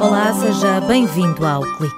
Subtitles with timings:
[0.00, 1.94] Olá, seja bem-vindo ao Clique.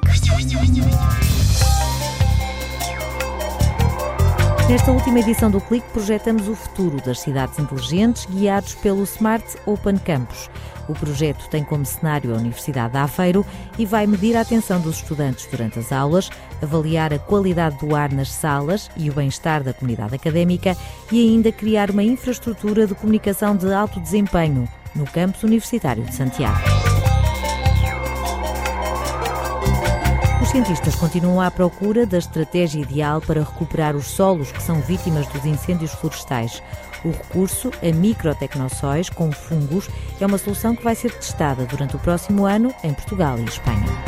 [4.69, 9.96] Nesta última edição do Clique, projetamos o futuro das cidades inteligentes guiados pelo Smart Open
[9.99, 10.51] Campus.
[10.88, 13.46] O projeto tem como cenário a Universidade de Aveiro
[13.79, 16.29] e vai medir a atenção dos estudantes durante as aulas,
[16.61, 20.77] avaliar a qualidade do ar nas salas e o bem-estar da comunidade académica
[21.12, 26.59] e ainda criar uma infraestrutura de comunicação de alto desempenho no campus universitário de Santiago.
[30.43, 35.27] Os cientistas continuam à procura da estratégia ideal para recuperar os solos que são vítimas
[35.27, 36.62] dos incêndios florestais.
[37.05, 39.89] O recurso a microtecnossóis com fungos
[40.20, 44.06] é uma solução que vai ser testada durante o próximo ano em Portugal e Espanha.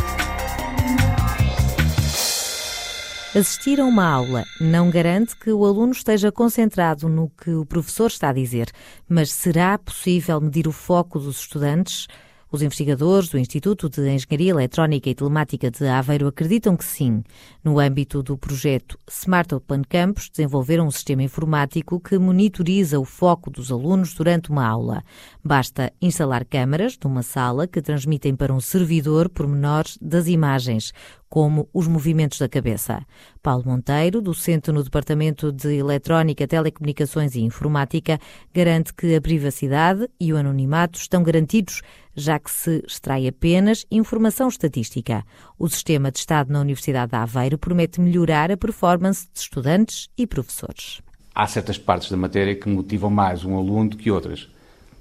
[3.36, 8.06] Assistir a uma aula não garante que o aluno esteja concentrado no que o professor
[8.06, 8.70] está a dizer,
[9.06, 12.08] mas será possível medir o foco dos estudantes?
[12.50, 17.22] Os investigadores do Instituto de Engenharia Eletrónica e Telemática de Aveiro acreditam que sim.
[17.62, 23.50] No âmbito do projeto Smart Open Campus, desenvolveram um sistema informático que monitoriza o foco
[23.50, 25.04] dos alunos durante uma aula.
[25.44, 30.94] Basta instalar câmaras numa sala que transmitem para um servidor pormenores das imagens,
[31.28, 33.04] como os movimentos da cabeça.
[33.42, 38.18] Paulo Monteiro, docente no Departamento de Eletrónica, Telecomunicações e Informática,
[38.52, 41.82] garante que a privacidade e o anonimato estão garantidos,
[42.14, 45.24] já que se extrai apenas informação estatística.
[45.58, 50.26] O sistema de Estado na Universidade de Aveiro promete melhorar a performance de estudantes e
[50.26, 51.00] professores.
[51.34, 54.48] Há certas partes da matéria que motivam mais um aluno do que outras.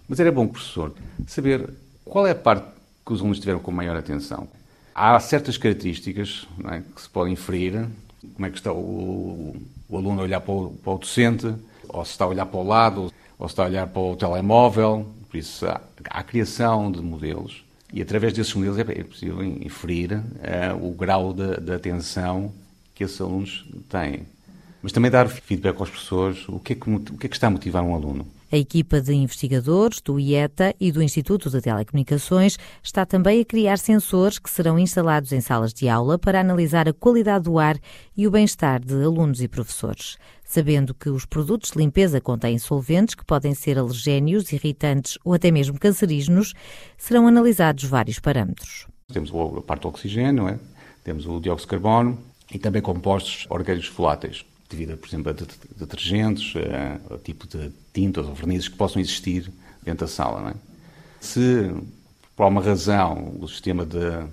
[0.07, 0.93] Mas era bom, professor,
[1.25, 1.69] saber
[2.05, 2.67] qual é a parte
[3.05, 4.47] que os alunos tiveram com maior atenção
[4.97, 7.87] há certas características é, que se podem inferir.
[8.33, 9.55] Como é que está o,
[9.87, 11.53] o aluno a olhar para o, para o, docente,
[11.87, 14.15] ou se está a olhar para o lado, ou se está a olhar para o
[14.15, 15.07] telemóvel.
[15.29, 17.63] Por isso, há, há a criação de modelos.
[17.93, 20.21] E através desses modelos é, é possível inferir uh,
[20.81, 22.51] o grau de, de atenção
[22.93, 24.25] que esses alunos têm.
[24.81, 27.47] Mas também dar feedback aos professores, o que é que, o que, é que está
[27.47, 28.27] a motivar um aluno.
[28.49, 33.77] A equipa de investigadores do IETA e do Instituto de Telecomunicações está também a criar
[33.77, 37.77] sensores que serão instalados em salas de aula para analisar a qualidade do ar
[38.15, 40.17] e o bem-estar de alunos e professores.
[40.45, 45.51] Sabendo que os produtos de limpeza contêm solventes que podem ser alergénios, irritantes ou até
[45.51, 46.53] mesmo cancerígenos,
[46.97, 48.87] serão analisados vários parâmetros.
[49.11, 50.57] Temos a parte do oxigênio, é?
[51.03, 52.17] temos o dióxido de carbono
[52.49, 58.25] e também compostos orgânicos voláteis devido, por exemplo, a detergentes, a, a tipo de tintas
[58.25, 59.51] ou vernizes que possam existir
[59.83, 60.51] dentro da sala.
[60.51, 60.53] É?
[61.19, 61.71] Se,
[62.35, 64.25] por alguma razão, o sistema de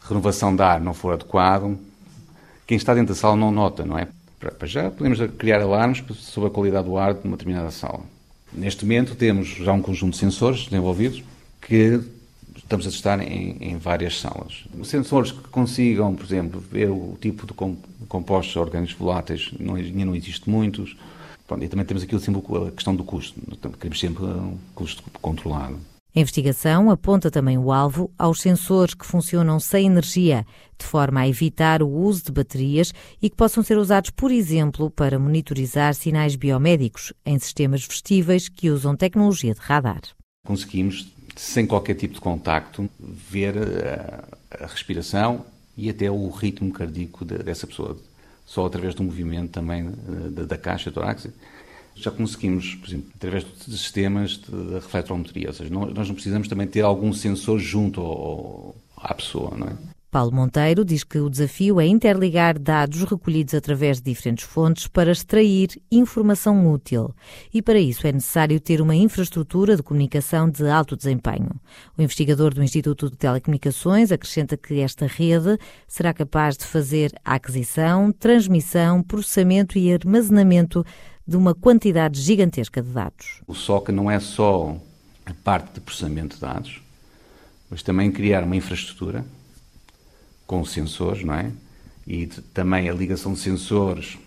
[0.00, 1.78] renovação de ar não for adequado,
[2.66, 4.08] quem está dentro da sala não nota, não é?
[4.38, 8.00] Para já podemos criar alarmes sobre a qualidade do ar de uma determinada sala.
[8.52, 11.22] Neste momento temos já um conjunto de sensores desenvolvidos
[11.60, 12.00] que
[12.70, 14.64] estamos a testar em, em, várias salas.
[14.84, 17.52] Sensores que consigam, por exemplo, ver o tipo de
[18.06, 20.96] compostos orgânicos voláteis, não, ainda não existe muitos.
[21.48, 23.40] Pronto, e também temos aqui a questão do custo.
[23.76, 25.78] Queremos sempre um custo controlado.
[26.14, 30.46] A investigação aponta também o alvo aos sensores que funcionam sem energia,
[30.78, 34.90] de forma a evitar o uso de baterias e que possam ser usados, por exemplo,
[34.90, 40.02] para monitorizar sinais biomédicos em sistemas vestíveis que usam tecnologia de radar.
[40.44, 41.06] Conseguimos
[41.36, 45.44] sem qualquer tipo de contacto, ver a, a respiração
[45.76, 47.96] e até o ritmo cardíaco de, dessa pessoa,
[48.44, 51.32] só através do movimento também eh, da, da caixa torácica.
[51.94, 56.66] Já conseguimos, por exemplo, através de sistemas de, refletometria, ou seja, nós não precisamos também
[56.66, 59.72] ter algum sensor junto ao, à pessoa, não é?
[60.10, 65.12] Paulo Monteiro diz que o desafio é interligar dados recolhidos através de diferentes fontes para
[65.12, 67.14] extrair informação útil.
[67.54, 71.50] E para isso é necessário ter uma infraestrutura de comunicação de alto desempenho.
[71.96, 75.56] O investigador do Instituto de Telecomunicações acrescenta que esta rede
[75.86, 80.84] será capaz de fazer a aquisição, transmissão, processamento e armazenamento
[81.24, 83.42] de uma quantidade gigantesca de dados.
[83.46, 84.76] O SOC não é só
[85.24, 86.82] a parte de processamento de dados,
[87.70, 89.24] mas também criar uma infraestrutura
[90.50, 91.52] com sensores, não é?
[92.04, 94.18] E também a ligação de sensores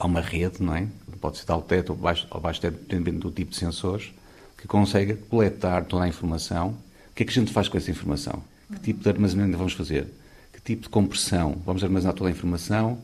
[0.00, 0.88] a uma rede, não é?
[1.20, 4.12] Pode ser alto teto ou baixo, ou baixo teto, dependendo do tipo de sensores,
[4.58, 6.70] que consegue coletar toda a informação.
[7.10, 8.42] O que é que a gente faz com essa informação?
[8.68, 10.08] Que tipo de armazenamento vamos fazer?
[10.52, 11.56] Que tipo de compressão?
[11.64, 12.98] Vamos armazenar toda a informação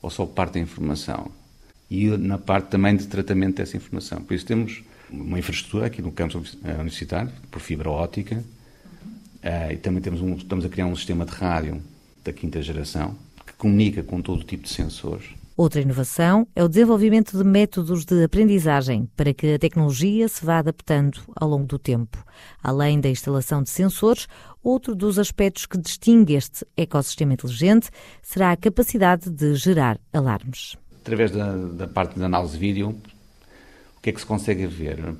[0.00, 1.28] ou só parte da informação?
[1.90, 4.22] E na parte também de tratamento dessa informação.
[4.22, 8.44] Por isso temos uma infraestrutura aqui no campus universitário, por fibra óptica,
[9.48, 11.82] Uh, e também temos um, estamos a criar um sistema de rádio
[12.22, 13.16] da quinta geração
[13.46, 15.24] que comunica com todo o tipo de sensores
[15.58, 20.58] Outra inovação é o desenvolvimento de métodos de aprendizagem para que a tecnologia se vá
[20.58, 22.24] adaptando ao longo do tempo.
[22.62, 24.28] Além da instalação de sensores,
[24.62, 27.90] outro dos aspectos que distingue este ecossistema inteligente
[28.22, 30.76] será a capacidade de gerar alarmes.
[31.00, 32.90] Através da, da parte de análise de vídeo,
[33.96, 35.12] o que é que se consegue ver?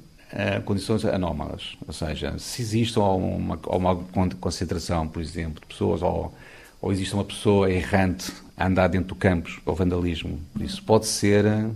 [0.65, 3.97] Condições anómalas, ou seja, se existe uma, uma
[4.41, 6.35] concentração, por exemplo, de pessoas ou,
[6.83, 10.39] ou existe uma pessoa errante a andar dentro do campus, ou vandalismo.
[10.61, 11.67] Isso pode ser eh,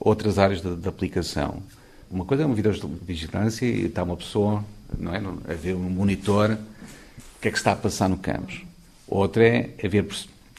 [0.00, 1.62] outras áreas de, de aplicação.
[2.10, 4.64] Uma coisa é uma vigilância e está uma pessoa
[4.98, 8.62] não é, a ver um monitor o que é que está a passar no campus.
[9.06, 10.06] Outra é haver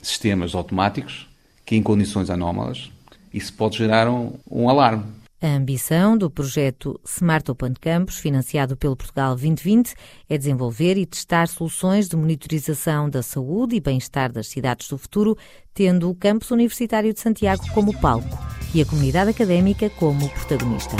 [0.02, 1.28] sistemas automáticos
[1.66, 2.92] que em condições anómalas
[3.34, 5.04] isso pode gerar um, um alarme.
[5.42, 9.94] A ambição do projeto Smart Open Campus, financiado pelo Portugal 2020,
[10.30, 15.38] é desenvolver e testar soluções de monitorização da saúde e bem-estar das cidades do futuro,
[15.74, 18.38] tendo o campus universitário de Santiago como palco
[18.74, 20.96] e a comunidade académica como protagonista.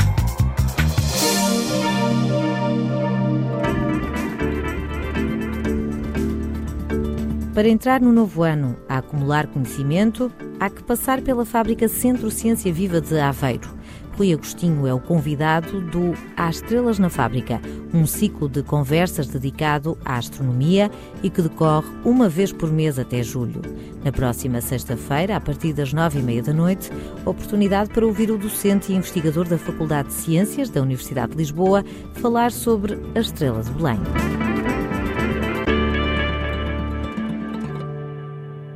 [7.54, 10.30] Para entrar no novo ano a acumular conhecimento,
[10.60, 13.75] há que passar pela fábrica Centro Ciência Viva de Aveiro.
[14.18, 17.62] Rui Agostinho é o convidado do Há Estrelas na Fábrica,
[17.94, 20.90] um ciclo de conversas dedicado à astronomia
[21.22, 23.62] e que decorre uma vez por mês até julho.
[24.06, 26.90] Na próxima sexta-feira, a partir das nove e meia da noite,
[27.26, 31.84] oportunidade para ouvir o docente e investigador da Faculdade de Ciências da Universidade de Lisboa
[32.14, 34.00] falar sobre a Estrela de Belém.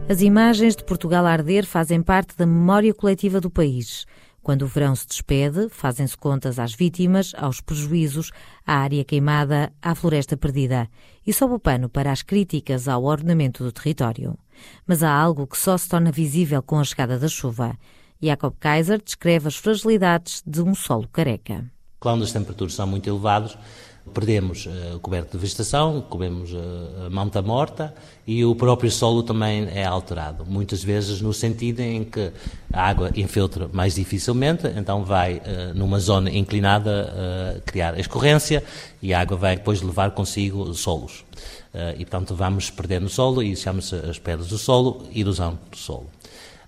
[0.09, 4.07] As imagens de Portugal arder fazem parte da memória coletiva do país.
[4.49, 8.31] Quando o verão se despede, fazem-se contas às vítimas, aos prejuízos,
[8.65, 10.89] à área queimada, à floresta perdida.
[11.23, 14.35] E sobe o pano para as críticas ao ordenamento do território.
[14.87, 17.77] Mas há algo que só se torna visível com a chegada da chuva.
[18.19, 21.71] Jacob Kaiser descreve as fragilidades de um solo careca.
[21.99, 23.55] Quando as temperaturas são muito elevadas,
[24.13, 27.93] Perdemos uh, coberto de vegetação, comemos uh, manta morta
[28.25, 30.45] e o próprio solo também é alterado.
[30.45, 32.31] Muitas vezes no sentido em que
[32.71, 38.63] a água infiltra mais dificilmente, então vai uh, numa zona inclinada criar escorrência
[39.01, 41.23] e a água vai depois levar consigo solos.
[41.97, 46.07] e portanto vamos perdendo solo e chama-se as pedras do solo, erosão do solo.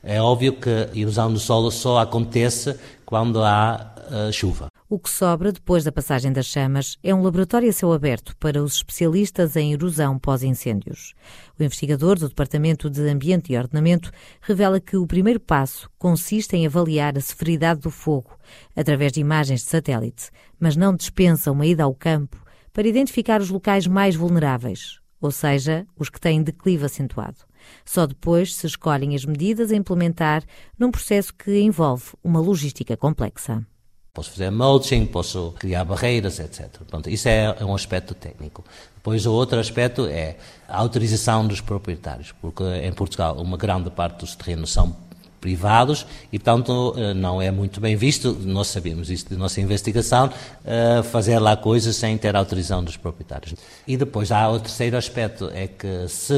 [0.03, 3.93] É óbvio que a erosão do solo só acontece quando há
[4.31, 4.70] chuva.
[4.93, 8.61] O que sobra depois da passagem das chamas é um laboratório a céu aberto para
[8.61, 11.13] os especialistas em erosão pós-incêndios.
[11.57, 14.11] O investigador do Departamento de Ambiente e Ordenamento
[14.41, 18.37] revela que o primeiro passo consiste em avaliar a severidade do fogo
[18.75, 20.29] através de imagens de satélite,
[20.59, 22.35] mas não dispensa uma ida ao campo
[22.73, 27.37] para identificar os locais mais vulneráveis, ou seja, os que têm declive acentuado.
[27.85, 30.43] Só depois se escolhem as medidas a implementar
[30.77, 33.65] num processo que envolve uma logística complexa.
[34.13, 36.67] Posso fazer mulching, posso criar barreiras, etc.
[36.89, 38.63] Pronto, isso é, um aspecto técnico.
[38.93, 40.35] Depois, o outro aspecto é
[40.67, 44.95] a autorização dos proprietários, porque em Portugal uma grande parte dos terrenos são
[45.41, 50.29] privados e, portanto, eh, não é muito bem visto, nós sabemos isso de nossa investigação,
[50.63, 53.55] eh, fazer lá coisas sem ter autorização dos proprietários.
[53.87, 56.33] E depois há o terceiro aspecto, é que se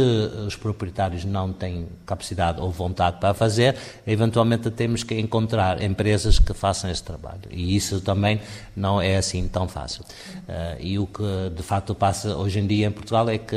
[0.47, 3.75] os proprietários não têm capacidade ou vontade para fazer,
[4.07, 7.41] eventualmente temos que encontrar empresas que façam esse trabalho.
[7.51, 8.39] E isso também
[8.75, 10.05] não é assim tão fácil.
[10.47, 11.23] Eh, e o que
[11.55, 13.55] de facto passa hoje em dia em Portugal é que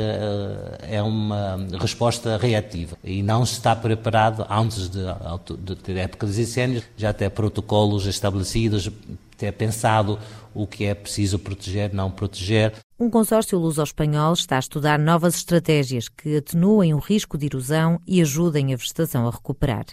[0.81, 4.99] é uma resposta reativa e não se está preparado antes de
[5.37, 8.89] de épocas de incêndios, já ter protocolos estabelecidos,
[9.37, 10.19] ter pensado
[10.53, 12.73] o que é preciso proteger, não proteger.
[12.99, 18.19] Um consórcio luso-espanhol está a estudar novas estratégias que atenuem o risco de erosão e
[18.21, 19.85] ajudem a vegetação a recuperar.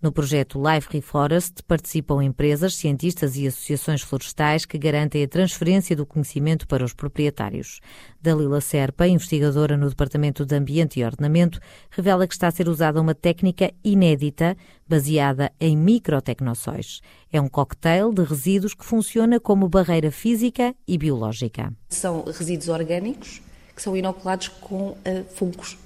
[0.00, 6.06] No projeto Life Reforest participam empresas, cientistas e associações florestais que garantem a transferência do
[6.06, 7.80] conhecimento para os proprietários.
[8.22, 11.58] Dalila Serpa, investigadora no Departamento de Ambiente e Ordenamento,
[11.90, 17.00] revela que está a ser usada uma técnica inédita baseada em microtecnossóis.
[17.32, 21.72] É um cocktail de resíduos que funciona como barreira física e biológica.
[21.88, 23.42] São resíduos orgânicos
[23.74, 24.96] que são inoculados com uh,
[25.34, 25.76] fungos.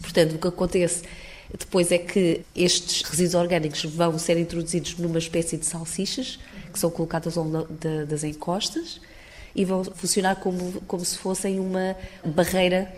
[0.00, 1.02] Portanto, o que acontece
[1.58, 6.38] depois é que estes resíduos orgânicos vão ser introduzidos numa espécie de salsichas
[6.72, 7.68] que são colocadas ao longo
[8.06, 9.00] das encostas
[9.54, 11.94] e vão funcionar como, como se fossem uma
[12.24, 12.90] barreira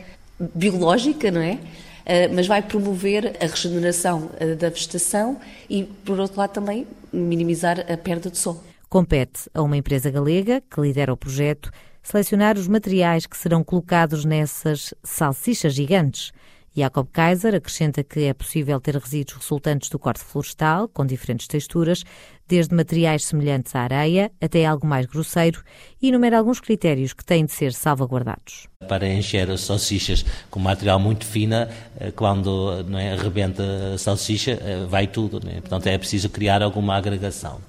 [0.54, 1.54] biológica, não é?
[1.54, 7.80] Uh, mas vai promover a regeneração uh, da vegetação e, por outro lado, também minimizar
[7.90, 8.62] a perda de sol.
[8.90, 11.70] Compete a uma empresa galega, que lidera o projeto,
[12.02, 16.30] selecionar os materiais que serão colocados nessas salsichas gigantes
[16.76, 22.02] Jacob Kaiser acrescenta que é possível ter resíduos resultantes do corte florestal, com diferentes texturas,
[22.48, 25.62] desde materiais semelhantes à areia até algo mais grosseiro,
[26.02, 28.66] e enumera alguns critérios que têm de ser salvaguardados.
[28.88, 33.62] Para encher as salsichas com material muito fino, eh, quando não é, arrebenta
[33.94, 35.40] a salsicha, eh, vai tudo.
[35.48, 35.60] É?
[35.60, 37.60] Portanto, é preciso criar alguma agregação.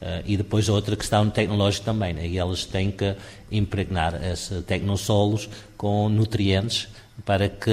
[0.00, 2.26] Uh, e depois outra questão tecnológica também, né?
[2.26, 3.14] e elas têm que
[3.52, 6.88] impregnar esses tecnossolos com nutrientes
[7.24, 7.70] para que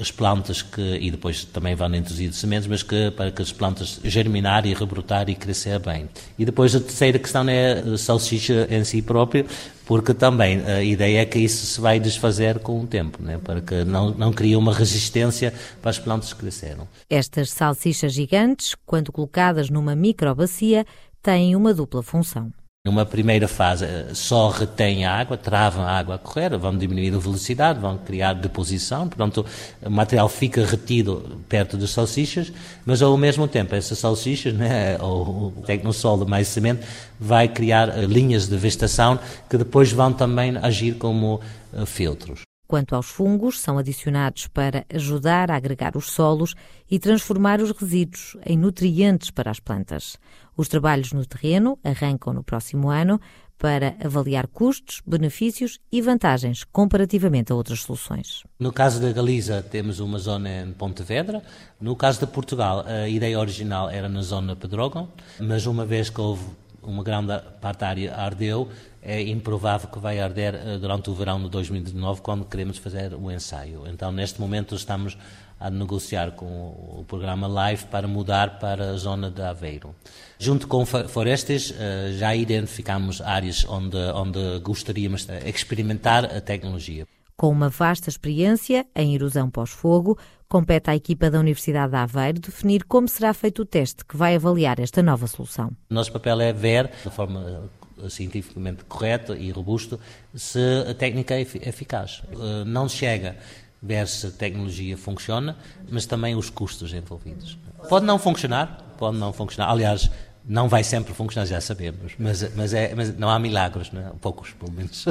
[0.00, 4.00] as plantas que e depois também vão introduzir sementes, mas que para que as plantas
[4.04, 6.08] germinar e rebrotar e crescer bem.
[6.38, 9.44] E depois a terceira questão é a salsicha em si própria,
[9.86, 13.38] porque também a ideia é que isso se vai desfazer com o tempo, né?
[13.42, 16.86] para que não, não crie uma resistência para as plantas que cresceram.
[17.08, 20.86] Estas salsichas gigantes, quando colocadas numa microbacia,
[21.22, 22.52] têm uma dupla função.
[22.82, 27.14] Numa primeira fase, eh, só retém a água, travam a água a correr, vão diminuir
[27.14, 29.44] a velocidade, vão criar deposição, portanto,
[29.82, 32.50] o material fica retido perto das salsichas,
[32.86, 36.80] mas ao mesmo tempo, essas salsichas, né, ou o tecnosol de mais semente,
[37.18, 39.18] vai criar eh, linhas de vegetação
[39.50, 41.38] que depois vão também agir como
[41.74, 42.49] eh, filtros.
[42.70, 46.54] Quanto aos fungos, são adicionados para ajudar a agregar os solos
[46.88, 50.16] e transformar os resíduos em nutrientes para as plantas.
[50.56, 53.20] Os trabalhos no terreno arrancam no próximo ano
[53.58, 58.44] para avaliar custos, benefícios e vantagens comparativamente a outras soluções.
[58.56, 61.42] No caso da Galiza, temos uma zona em Pontevedra.
[61.80, 65.08] No caso de Portugal, a ideia original era na zona Pedrógão,
[65.40, 66.44] mas uma vez que houve
[66.82, 68.68] uma grande parte da área ardeu,
[69.02, 73.30] é improvável que vai arder eh, durante o verão de 2019, quando queremos fazer o
[73.30, 73.84] ensaio.
[73.86, 75.16] Então, neste momento, estamos
[75.58, 79.94] a negociar com o programa Live para mudar para a zona de Aveiro.
[80.38, 87.06] Junto com Florestas, eh, já identificamos áreas onde, onde gostaríamos de experimentar a tecnologia.
[87.36, 92.84] Com uma vasta experiência em erosão pós-fogo, compete à equipa da Universidade de Aveiro definir
[92.84, 95.70] como será feito o teste que vai avaliar esta nova solução.
[95.90, 97.70] O nosso papel é ver, de forma
[98.08, 100.00] cientificamente correto e robusto,
[100.34, 102.22] se a técnica é eficaz.
[102.32, 103.36] Eh, não chega
[103.82, 105.56] ver se a tecnologia funciona,
[105.88, 107.58] mas também os custos envolvidos.
[107.88, 109.70] Pode não funcionar, pode não funcionar.
[109.70, 110.10] Aliás,
[110.44, 114.10] não vai sempre funcionar, já sabemos, mas, mas, é, mas não há milagres, não é?
[114.20, 115.04] poucos pelo menos.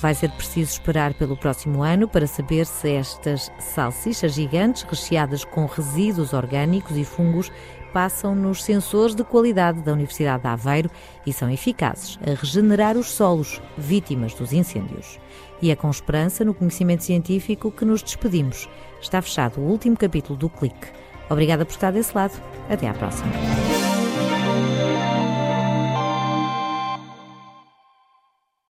[0.00, 5.66] Vai ser preciso esperar pelo próximo ano para saber se estas salsichas gigantes recheadas com
[5.66, 7.50] resíduos orgânicos e fungos
[7.92, 10.90] passam nos sensores de qualidade da Universidade de Aveiro
[11.24, 15.20] e são eficazes a regenerar os solos vítimas dos incêndios.
[15.62, 18.68] E é com esperança no conhecimento científico que nos despedimos.
[19.00, 21.03] Está fechado o último capítulo do Clique.
[21.28, 22.34] Obrigada por estar desse lado.
[22.68, 23.32] Até à próxima.